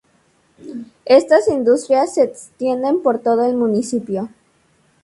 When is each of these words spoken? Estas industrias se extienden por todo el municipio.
Estas 1.05 1.47
industrias 1.47 2.15
se 2.15 2.23
extienden 2.23 3.03
por 3.03 3.19
todo 3.19 3.45
el 3.47 3.55
municipio. 3.55 4.29